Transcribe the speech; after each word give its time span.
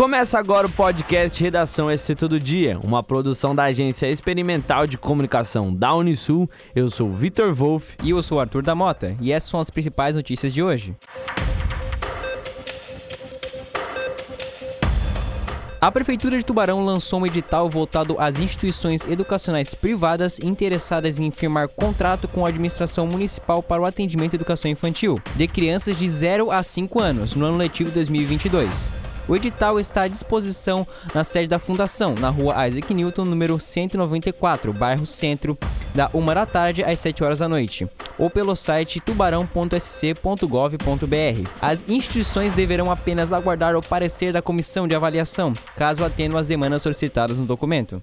Começa 0.00 0.38
agora 0.38 0.66
o 0.66 0.70
podcast 0.70 1.42
Redação 1.42 1.94
SC 1.94 2.14
Todo 2.14 2.40
Dia, 2.40 2.78
uma 2.82 3.02
produção 3.02 3.54
da 3.54 3.64
Agência 3.64 4.08
Experimental 4.08 4.86
de 4.86 4.96
Comunicação 4.96 5.74
da 5.74 5.94
Unisul. 5.94 6.48
Eu 6.74 6.88
sou 6.88 7.12
Vitor 7.12 7.52
Wolff. 7.52 7.96
E 8.02 8.08
eu 8.08 8.22
sou 8.22 8.40
Arthur 8.40 8.62
da 8.62 8.74
Mota. 8.74 9.14
E 9.20 9.30
essas 9.30 9.50
são 9.50 9.60
as 9.60 9.68
principais 9.68 10.16
notícias 10.16 10.54
de 10.54 10.62
hoje. 10.62 10.96
A 15.78 15.92
Prefeitura 15.92 16.38
de 16.38 16.44
Tubarão 16.44 16.82
lançou 16.82 17.20
um 17.20 17.26
edital 17.26 17.68
voltado 17.68 18.16
às 18.18 18.40
instituições 18.40 19.06
educacionais 19.06 19.74
privadas 19.74 20.38
interessadas 20.38 21.18
em 21.18 21.30
firmar 21.30 21.68
contrato 21.68 22.26
com 22.26 22.46
a 22.46 22.48
administração 22.48 23.06
municipal 23.06 23.62
para 23.62 23.82
o 23.82 23.84
atendimento 23.84 24.32
à 24.32 24.36
educação 24.36 24.70
infantil 24.70 25.20
de 25.36 25.46
crianças 25.46 25.98
de 25.98 26.08
0 26.08 26.50
a 26.50 26.62
5 26.62 27.02
anos 27.02 27.34
no 27.34 27.44
ano 27.44 27.58
letivo 27.58 27.90
2022. 27.90 29.09
O 29.30 29.36
edital 29.36 29.78
está 29.78 30.02
à 30.02 30.08
disposição 30.08 30.84
na 31.14 31.22
sede 31.22 31.46
da 31.46 31.60
Fundação, 31.60 32.16
na 32.18 32.30
rua 32.30 32.66
Isaac 32.66 32.92
Newton, 32.92 33.24
número 33.24 33.60
194, 33.60 34.72
bairro 34.72 35.06
Centro, 35.06 35.56
da 35.94 36.10
1 36.12 36.26
da 36.26 36.44
tarde 36.44 36.82
às 36.82 36.98
7 36.98 37.22
horas 37.22 37.38
da 37.38 37.48
noite, 37.48 37.88
ou 38.18 38.28
pelo 38.28 38.56
site 38.56 38.98
tubarão.sc.gov.br. 38.98 41.48
As 41.62 41.88
instituições 41.88 42.54
deverão 42.54 42.90
apenas 42.90 43.32
aguardar 43.32 43.76
o 43.76 43.80
parecer 43.80 44.32
da 44.32 44.42
comissão 44.42 44.88
de 44.88 44.96
avaliação, 44.96 45.52
caso 45.76 46.04
atendam 46.04 46.36
as 46.36 46.48
demandas 46.48 46.82
solicitadas 46.82 47.38
no 47.38 47.46
documento. 47.46 48.02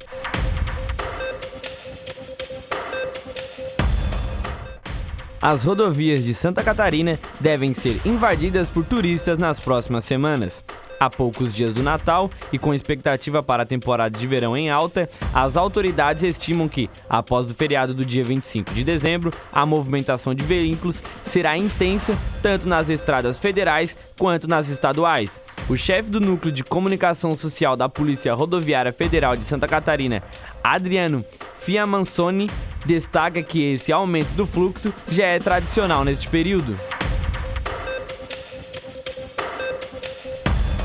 As 5.41 5.65
rodovias 5.65 6.23
de 6.23 6.33
Santa 6.33 6.63
Catarina 6.63 7.19
devem 7.37 7.73
ser 7.73 7.99
invadidas 8.05 8.69
por 8.69 8.85
turistas 8.85 9.37
nas 9.37 9.59
próximas 9.59 10.05
semanas. 10.05 10.65
A 10.99 11.09
poucos 11.09 11.53
dias 11.53 11.73
do 11.73 11.83
Natal 11.83 12.31
e 12.51 12.57
com 12.57 12.73
expectativa 12.73 13.43
para 13.43 13.63
a 13.63 13.65
temporada 13.65 14.17
de 14.17 14.25
verão 14.25 14.57
em 14.57 14.69
alta, 14.69 15.09
as 15.33 15.55
autoridades 15.55 16.23
estimam 16.23 16.67
que, 16.67 16.89
após 17.07 17.49
o 17.51 17.53
feriado 17.53 17.93
do 17.93 18.03
dia 18.03 18.23
25 18.23 18.73
de 18.73 18.83
dezembro, 18.83 19.31
a 19.53 19.65
movimentação 19.65 20.33
de 20.33 20.43
veículos 20.43 21.01
será 21.27 21.57
intensa 21.57 22.17
tanto 22.41 22.67
nas 22.67 22.89
estradas 22.89 23.37
federais 23.37 23.95
quanto 24.17 24.47
nas 24.47 24.69
estaduais. 24.69 25.29
O 25.69 25.75
chefe 25.75 26.09
do 26.09 26.19
Núcleo 26.19 26.51
de 26.51 26.63
Comunicação 26.63 27.35
Social 27.35 27.75
da 27.75 27.89
Polícia 27.89 28.33
Rodoviária 28.33 28.93
Federal 28.93 29.35
de 29.35 29.43
Santa 29.43 29.67
Catarina, 29.67 30.23
Adriano 30.63 31.23
Fiamansoni, 31.59 32.49
destaca 32.85 33.43
que 33.43 33.73
esse 33.73 33.91
aumento 33.91 34.29
do 34.29 34.45
fluxo 34.45 34.93
já 35.09 35.25
é 35.25 35.39
tradicional 35.39 36.05
neste 36.05 36.27
período. 36.29 36.75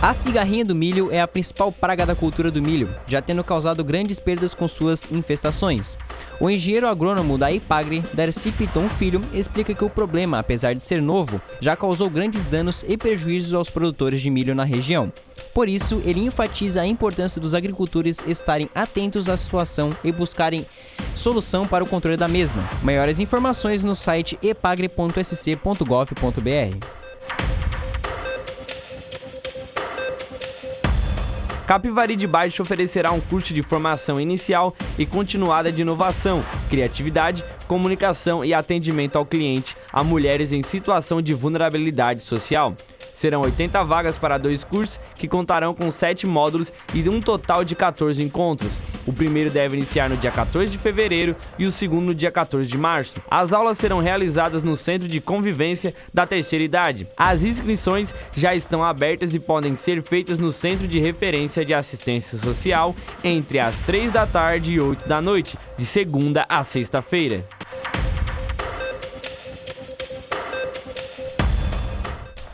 A 0.03 0.13
cigarrinha 0.13 0.65
do 0.65 0.75
milho 0.75 1.13
é 1.13 1.21
a 1.21 1.29
principal 1.29 1.71
praga 1.71 2.05
da 2.05 2.17
cultura 2.17 2.51
do 2.51 2.61
milho, 2.61 2.93
já 3.07 3.23
tendo 3.23 3.45
causado 3.45 3.85
grandes 3.85 4.19
perdas 4.19 4.53
com 4.53 4.67
suas 4.67 5.13
infestações. 5.13 5.97
O 6.41 6.51
engenheiro 6.51 6.89
agrônomo 6.89 7.39
da 7.39 7.53
Ipagre, 7.53 8.03
Darcy 8.13 8.51
Piton 8.51 8.89
Filho, 8.89 9.23
explica 9.33 9.73
que 9.73 9.85
o 9.85 9.89
problema, 9.89 10.41
apesar 10.41 10.75
de 10.75 10.83
ser 10.83 11.01
novo, 11.01 11.41
já 11.61 11.77
causou 11.77 12.11
grandes 12.11 12.47
danos 12.47 12.85
e 12.89 12.97
prejuízos 12.97 13.55
aos 13.55 13.71
produtores 13.71 14.21
de 14.21 14.29
milho 14.29 14.57
na 14.57 14.65
região. 14.65 15.13
Por 15.55 15.69
isso, 15.69 16.03
ele 16.05 16.27
enfatiza 16.27 16.81
a 16.81 16.87
importância 16.87 17.41
dos 17.41 17.55
agricultores 17.55 18.19
estarem 18.27 18.69
atentos 18.75 19.29
à 19.29 19.37
situação 19.37 19.91
e 20.03 20.11
buscarem 20.11 20.67
solução 21.15 21.65
para 21.65 21.85
o 21.85 21.87
controle 21.87 22.17
da 22.17 22.27
mesma. 22.27 22.69
Maiores 22.83 23.21
informações 23.21 23.85
no 23.85 23.95
site 23.95 24.37
epagre.sc.gov.br. 24.43 27.02
Capivari 31.73 32.17
de 32.17 32.27
Baixo 32.27 32.61
oferecerá 32.61 33.13
um 33.13 33.21
curso 33.23 33.55
de 33.55 33.63
formação 33.63 34.21
inicial 34.21 34.77
e 34.99 35.07
continuada 35.07 35.73
de 35.73 35.81
inovação, 35.81 36.45
criatividade, 36.69 37.43
comunicação 37.67 38.45
e 38.45 38.53
atendimento 38.53 39.17
ao 39.17 39.25
cliente 39.25 39.75
a 39.91 40.05
mulheres 40.05 40.53
em 40.53 40.63
situação 40.63 41.23
de 41.23 41.33
vulnerabilidade 41.33 42.21
social. 42.21 42.75
Serão 43.17 43.41
80 43.41 43.83
vagas 43.85 44.17
para 44.17 44.37
dois 44.37 44.63
cursos 44.63 45.01
que 45.15 45.27
contarão 45.27 45.73
com 45.73 45.91
7 45.91 46.27
módulos 46.27 46.71
e 46.93 47.09
um 47.09 47.21
total 47.21 47.65
de 47.65 47.75
14 47.75 48.23
encontros. 48.23 48.92
O 49.07 49.13
primeiro 49.13 49.51
deve 49.51 49.77
iniciar 49.77 50.09
no 50.09 50.17
dia 50.17 50.31
14 50.31 50.71
de 50.71 50.79
fevereiro 50.79 51.35
e 51.59 51.67
o 51.67 51.73
segundo 51.73 52.09
no 52.09 52.15
dia 52.15 52.31
14 52.31 52.69
de 52.69 52.79
março. 52.79 53.21
As 53.31 53.53
aulas 53.53 53.79
serão 53.79 53.99
realizadas 53.99 54.63
no 54.63 54.77
Centro 54.77 55.09
de 55.09 55.21
Convivência 55.21 55.95
da 56.13 56.27
Terceira 56.27 56.65
Idade. 56.65 57.09
As 57.17 57.43
inscrições 57.43 58.15
já 58.37 58.55
estão 58.55 58.85
abertas 58.85 59.35
e 59.35 59.41
podem 59.41 59.77
ser 59.77 60.03
feitas 60.03 60.39
no 60.39 60.53
Centro 60.53 60.87
de 60.87 61.01
Referência 61.01 61.65
de 61.65 61.75
Assistência 61.75 62.39
Social 62.39 62.95
entre 63.25 63.59
as 63.59 63.77
3 63.87 64.13
da 64.13 64.27
tarde 64.27 64.73
e 64.73 64.81
8 64.81 65.09
da 65.09 65.21
noite, 65.21 65.57
de 65.79 65.85
segunda 65.85 66.47
a 66.49 66.63
sexta-feira. 66.65 67.45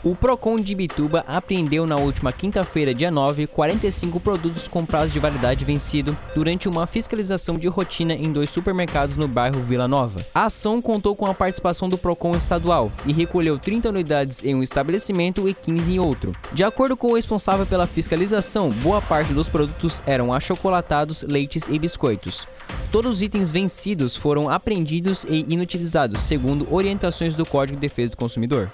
O 0.09 0.15
Procon 0.15 0.57
de 0.57 0.75
Bituba 0.75 1.23
apreendeu 1.29 1.87
na 1.87 1.97
última 1.97 2.33
quinta-feira, 2.33 2.95
dia 2.95 3.11
9, 3.11 3.47
45 3.47 4.19
produtos 4.19 4.67
com 4.67 4.87
prazo 4.87 5.13
de 5.13 5.19
validade 5.19 5.67
vencido 5.67 6.17
durante 6.35 6.67
uma 6.67 6.87
fiscalização 6.87 7.59
de 7.59 7.69
rotina 7.69 8.15
em 8.15 8.33
dois 8.33 8.49
supermercados 8.49 9.17
no 9.17 9.29
bairro 9.29 9.63
Vila 9.63 9.87
Nova. 9.87 10.25
A 10.35 10.47
ação 10.47 10.81
contou 10.81 11.15
com 11.15 11.27
a 11.27 11.35
participação 11.35 11.91
do 11.91 11.99
Procon 11.99 12.35
estadual 12.35 12.91
e 13.05 13.13
recolheu 13.13 13.59
30 13.59 13.91
unidades 13.91 14.43
em 14.43 14.55
um 14.55 14.63
estabelecimento 14.63 15.47
e 15.47 15.53
15 15.53 15.93
em 15.93 15.99
outro. 15.99 16.35
De 16.55 16.65
acordo 16.65 16.97
com 16.97 17.09
o 17.09 17.15
responsável 17.15 17.67
pela 17.67 17.87
fiscalização, 17.87 18.71
boa 18.71 19.03
parte 19.03 19.35
dos 19.35 19.51
produtos 19.51 20.01
eram 20.07 20.33
achocolatados, 20.33 21.23
leites 21.23 21.69
e 21.69 21.79
biscoitos. 21.79 22.47
Todos 22.91 23.17
os 23.17 23.23
itens 23.23 23.53
vencidos 23.53 24.17
foram 24.17 24.49
apreendidos 24.49 25.27
e 25.29 25.45
inutilizados, 25.51 26.23
segundo 26.23 26.67
orientações 26.75 27.35
do 27.35 27.45
Código 27.45 27.77
de 27.77 27.83
Defesa 27.83 28.13
do 28.13 28.17
Consumidor. 28.17 28.71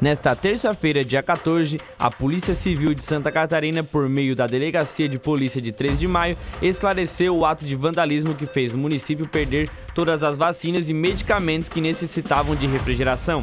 Nesta 0.00 0.34
terça-feira, 0.34 1.04
dia 1.04 1.22
14, 1.22 1.78
a 1.98 2.10
Polícia 2.10 2.54
Civil 2.54 2.94
de 2.94 3.02
Santa 3.02 3.30
Catarina, 3.30 3.84
por 3.84 4.08
meio 4.08 4.34
da 4.34 4.46
Delegacia 4.46 5.06
de 5.06 5.18
Polícia 5.18 5.60
de 5.60 5.72
3 5.72 5.98
de 5.98 6.08
maio, 6.08 6.38
esclareceu 6.62 7.36
o 7.36 7.44
ato 7.44 7.66
de 7.66 7.74
vandalismo 7.74 8.34
que 8.34 8.46
fez 8.46 8.72
o 8.72 8.78
município 8.78 9.28
perder 9.28 9.68
todas 9.94 10.22
as 10.22 10.38
vacinas 10.38 10.88
e 10.88 10.94
medicamentos 10.94 11.68
que 11.68 11.82
necessitavam 11.82 12.56
de 12.56 12.66
refrigeração. 12.66 13.42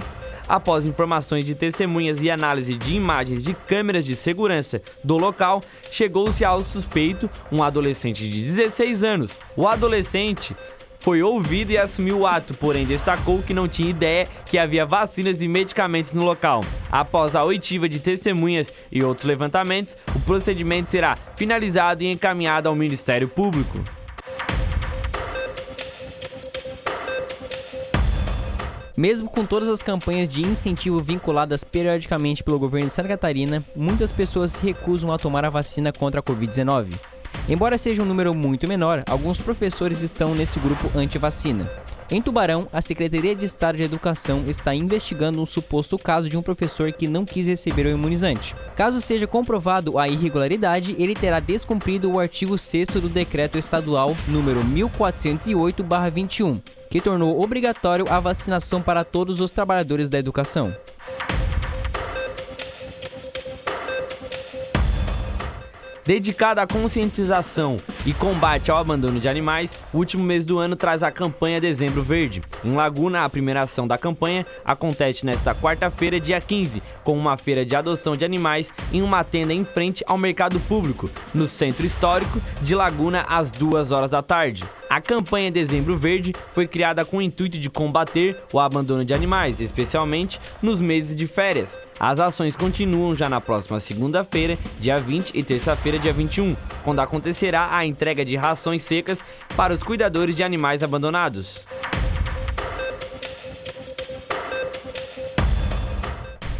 Após 0.49 0.83
informações 0.83 1.45
de 1.45 1.53
testemunhas 1.53 2.21
e 2.21 2.31
análise 2.31 2.73
de 2.73 2.95
imagens 2.95 3.43
de 3.43 3.53
câmeras 3.53 4.03
de 4.03 4.15
segurança 4.15 4.81
do 5.03 5.15
local, 5.15 5.61
chegou-se 5.91 6.43
ao 6.43 6.63
suspeito, 6.63 7.29
um 7.51 7.61
adolescente 7.61 8.27
de 8.27 8.41
16 8.41 9.03
anos. 9.03 9.31
O 9.55 9.67
adolescente 9.67 10.55
foi 11.07 11.23
ouvido 11.23 11.71
e 11.71 11.77
assumiu 11.77 12.19
o 12.19 12.27
ato, 12.27 12.53
porém 12.53 12.85
destacou 12.85 13.41
que 13.41 13.53
não 13.53 13.65
tinha 13.65 13.89
ideia 13.89 14.27
que 14.45 14.57
havia 14.57 14.85
vacinas 14.85 15.41
e 15.41 15.47
medicamentos 15.47 16.11
no 16.11 16.25
local. 16.25 16.59
Após 16.91 17.33
a 17.33 17.45
oitiva 17.45 17.87
de 17.87 17.97
testemunhas 17.97 18.67
e 18.91 19.01
outros 19.01 19.25
levantamentos, 19.25 19.95
o 20.13 20.19
procedimento 20.19 20.91
será 20.91 21.15
finalizado 21.15 22.03
e 22.03 22.07
encaminhado 22.07 22.67
ao 22.67 22.75
Ministério 22.75 23.29
Público. 23.29 23.81
Mesmo 28.97 29.29
com 29.29 29.45
todas 29.45 29.69
as 29.69 29.81
campanhas 29.81 30.27
de 30.27 30.41
incentivo 30.41 30.99
vinculadas 31.01 31.63
periodicamente 31.63 32.43
pelo 32.43 32.59
governo 32.59 32.87
de 32.87 32.93
Santa 32.93 33.07
Catarina, 33.07 33.63
muitas 33.73 34.11
pessoas 34.11 34.51
se 34.51 34.65
recusam 34.65 35.13
a 35.13 35.17
tomar 35.17 35.45
a 35.45 35.49
vacina 35.49 35.93
contra 35.93 36.19
a 36.19 36.23
Covid-19. 36.23 36.95
Embora 37.49 37.77
seja 37.77 38.01
um 38.01 38.05
número 38.05 38.35
muito 38.35 38.67
menor, 38.67 39.03
alguns 39.07 39.39
professores 39.39 40.01
estão 40.01 40.35
nesse 40.35 40.59
grupo 40.59 40.91
anti-vacina. 40.93 41.65
Em 42.11 42.21
Tubarão, 42.21 42.67
a 42.73 42.81
Secretaria 42.81 43.33
de 43.35 43.45
Estado 43.45 43.77
de 43.77 43.83
Educação 43.83 44.43
está 44.47 44.73
investigando 44.75 45.41
um 45.41 45.45
suposto 45.45 45.97
caso 45.97 46.27
de 46.27 46.35
um 46.37 46.41
professor 46.41 46.91
que 46.91 47.07
não 47.07 47.25
quis 47.25 47.47
receber 47.47 47.85
o 47.85 47.91
imunizante. 47.91 48.53
Caso 48.75 48.99
seja 48.99 49.27
comprovado 49.27 49.97
a 49.97 50.09
irregularidade, 50.09 50.95
ele 50.99 51.13
terá 51.13 51.39
descumprido 51.39 52.11
o 52.11 52.19
artigo 52.19 52.57
6 52.57 52.87
do 52.89 53.07
Decreto 53.09 53.57
Estadual 53.57 54.15
número 54.27 54.61
1408/21, 54.63 56.61
que 56.89 57.01
tornou 57.01 57.41
obrigatório 57.41 58.05
a 58.09 58.19
vacinação 58.19 58.81
para 58.81 59.03
todos 59.05 59.39
os 59.39 59.51
trabalhadores 59.51 60.09
da 60.09 60.19
educação. 60.19 60.73
Dedicada 66.07 66.61
à 66.61 66.65
conscientização 66.65 67.75
e 68.05 68.13
combate 68.13 68.71
ao 68.71 68.77
abandono 68.77 69.19
de 69.19 69.27
animais, 69.27 69.71
o 69.93 69.97
último 69.97 70.23
mês 70.23 70.45
do 70.45 70.57
ano 70.59 70.75
traz 70.75 71.03
a 71.03 71.11
campanha 71.11 71.61
Dezembro 71.61 72.03
Verde. 72.03 72.41
Em 72.63 72.73
Laguna, 72.73 73.23
a 73.23 73.29
primeira 73.29 73.63
ação 73.63 73.87
da 73.87 73.97
campanha 73.97 74.45
acontece 74.63 75.25
nesta 75.25 75.53
quarta-feira, 75.53 76.19
dia 76.19 76.39
15, 76.39 76.81
com 77.03 77.17
uma 77.17 77.37
feira 77.37 77.65
de 77.65 77.75
adoção 77.75 78.15
de 78.15 78.25
animais 78.25 78.71
em 78.91 79.01
uma 79.01 79.23
tenda 79.23 79.53
em 79.53 79.63
frente 79.63 80.03
ao 80.07 80.17
mercado 80.17 80.59
público, 80.61 81.09
no 81.33 81.47
centro 81.47 81.85
histórico 81.85 82.41
de 82.61 82.75
Laguna, 82.75 83.25
às 83.27 83.51
2 83.51 83.91
horas 83.91 84.11
da 84.11 84.21
tarde. 84.21 84.63
A 84.89 85.01
campanha 85.01 85.51
Dezembro 85.51 85.97
Verde 85.97 86.33
foi 86.53 86.65
criada 86.65 87.03
com 87.03 87.17
o 87.17 87.21
intuito 87.21 87.59
de 87.59 87.69
combater 87.69 88.41
o 88.53 88.59
abandono 88.59 89.03
de 89.03 89.13
animais, 89.13 89.59
especialmente 89.59 90.39
nos 90.61 90.79
meses 90.79 91.15
de 91.15 91.27
férias. 91.27 91.87
As 91.99 92.19
ações 92.19 92.55
continuam 92.55 93.15
já 93.15 93.27
na 93.27 93.41
próxima 93.41 93.79
segunda-feira, 93.79 94.57
dia 94.79 94.97
20 94.97 95.31
e 95.33 95.43
terça-feira, 95.43 95.97
dia 95.97 96.13
21, 96.13 96.55
quando 96.83 96.99
acontecerá 96.99 97.69
a 97.71 97.85
entrega 97.97 98.23
de 98.23 98.35
rações 98.35 98.83
secas 98.83 99.17
para 99.55 99.73
os 99.73 99.81
cuidadores 99.81 100.35
de 100.35 100.43
animais 100.43 100.83
abandonados. 100.83 101.59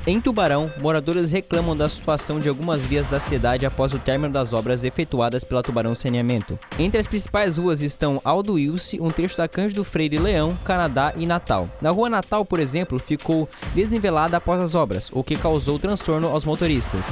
Em 0.08 0.22
Tubarão, 0.22 0.72
moradores 0.80 1.34
reclamam 1.34 1.76
da 1.76 1.88
situação 1.90 2.40
de 2.40 2.48
algumas 2.48 2.82
vias 2.82 3.08
da 3.08 3.20
cidade 3.20 3.66
após 3.66 3.94
o 3.94 4.00
término 4.00 4.32
das 4.32 4.54
obras 4.54 4.86
efetuadas 4.86 5.44
pela 5.44 5.62
Tubarão 5.62 5.94
Saneamento. 5.94 6.58
Entre 6.80 6.98
as 6.98 7.06
principais 7.06 7.58
ruas 7.58 7.82
estão 7.82 8.22
Aldo 8.24 8.54
Wilson, 8.54 8.98
um 9.02 9.10
trecho 9.10 9.38
da 9.38 9.50
Cândido 9.50 9.84
Freire 9.84 10.18
Leão, 10.18 10.58
Canadá 10.64 11.14
e 11.18 11.26
Natal. 11.26 11.68
Na 11.82 11.90
rua 11.90 12.10
Natal, 12.10 12.46
por 12.46 12.58
exemplo, 12.58 12.98
ficou 12.98 13.50
desnivelada 13.76 14.38
após 14.38 14.62
as 14.62 14.74
obras, 14.74 15.10
o 15.12 15.22
que 15.22 15.36
causou 15.36 15.78
transtorno 15.78 16.30
aos 16.30 16.46
motoristas. 16.46 17.12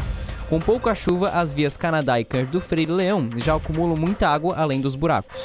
Com 0.50 0.59
pouca 0.59 0.94
chuva, 0.94 1.30
as 1.30 1.53
vias 1.53 1.75
Canadá 1.75 2.19
e 2.19 2.24
Cândido 2.24 2.62
Freire 2.62 2.92
Leão 2.92 3.30
já 3.38 3.56
acumulam 3.56 3.97
muita 3.97 4.30
água 4.30 4.56
além 4.56 4.80
dos 4.80 4.95
buracos. 4.95 5.44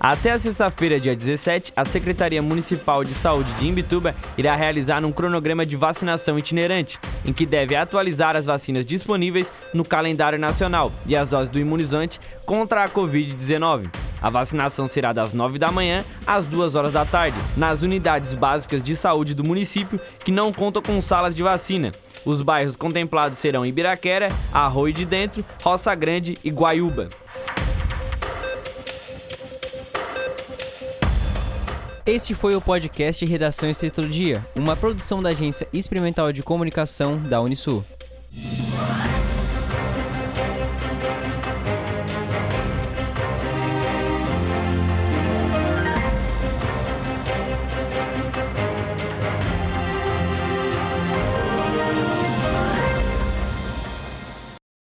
Até 0.00 0.32
a 0.32 0.38
sexta-feira, 0.38 1.00
dia 1.00 1.16
17, 1.16 1.72
a 1.74 1.84
Secretaria 1.84 2.40
Municipal 2.40 3.02
de 3.02 3.12
Saúde 3.14 3.52
de 3.54 3.66
Imbituba 3.66 4.14
irá 4.38 4.54
realizar 4.54 5.04
um 5.04 5.10
cronograma 5.10 5.66
de 5.66 5.74
vacinação 5.74 6.38
itinerante, 6.38 6.98
em 7.24 7.32
que 7.32 7.46
deve 7.46 7.74
atualizar 7.74 8.36
as 8.36 8.46
vacinas 8.46 8.86
disponíveis 8.86 9.50
no 9.74 9.84
calendário 9.84 10.38
nacional 10.38 10.92
e 11.06 11.16
as 11.16 11.28
doses 11.28 11.50
do 11.50 11.58
imunizante 11.58 12.20
contra 12.44 12.84
a 12.84 12.88
Covid-19. 12.88 14.05
A 14.20 14.30
vacinação 14.30 14.88
será 14.88 15.12
das 15.12 15.32
9 15.32 15.58
da 15.58 15.70
manhã 15.70 16.04
às 16.26 16.46
2 16.46 16.74
horas 16.74 16.92
da 16.92 17.04
tarde, 17.04 17.36
nas 17.56 17.82
unidades 17.82 18.34
básicas 18.34 18.82
de 18.82 18.96
saúde 18.96 19.34
do 19.34 19.44
município 19.44 20.00
que 20.24 20.32
não 20.32 20.52
contam 20.52 20.82
com 20.82 21.00
salas 21.02 21.34
de 21.34 21.42
vacina. 21.42 21.90
Os 22.24 22.42
bairros 22.42 22.74
contemplados 22.74 23.38
serão 23.38 23.64
Ibiraquera, 23.64 24.28
Arroio 24.52 24.92
de 24.92 25.04
Dentro, 25.04 25.44
Roça 25.62 25.94
Grande 25.94 26.36
e 26.42 26.50
Guaiúba. 26.50 27.08
Este 32.04 32.36
foi 32.36 32.54
o 32.54 32.60
podcast 32.60 33.26
Redação 33.26 33.68
Escrita 33.68 34.00
do 34.00 34.08
Dia, 34.08 34.40
uma 34.54 34.76
produção 34.76 35.20
da 35.20 35.30
Agência 35.30 35.66
Experimental 35.72 36.32
de 36.32 36.40
Comunicação 36.40 37.18
da 37.18 37.40
Unisul. 37.40 37.84